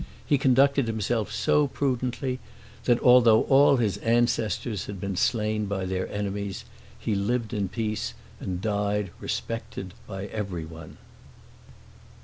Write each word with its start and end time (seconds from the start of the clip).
He 0.25 0.39
conducted 0.39 0.87
himself 0.87 1.31
so 1.31 1.67
prudently, 1.67 2.39
that 2.85 2.99
although 3.01 3.43
all 3.43 3.77
his 3.77 3.97
ancestors 3.97 4.87
had 4.87 4.99
been 4.99 5.15
slain 5.15 5.67
by 5.67 5.85
their 5.85 6.11
enemies, 6.11 6.65
he 6.97 7.13
lived 7.13 7.53
in 7.53 7.69
peace 7.69 8.15
and 8.39 8.59
died 8.63 9.11
respected 9.19 9.93
by 10.07 10.25
everyone. 10.25 10.97